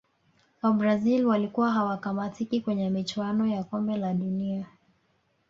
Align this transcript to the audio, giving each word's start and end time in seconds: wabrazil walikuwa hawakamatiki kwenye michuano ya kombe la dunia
wabrazil 0.61 1.25
walikuwa 1.25 1.71
hawakamatiki 1.71 2.61
kwenye 2.61 2.89
michuano 2.89 3.47
ya 3.47 3.63
kombe 3.63 3.97
la 3.97 4.13
dunia 4.13 4.67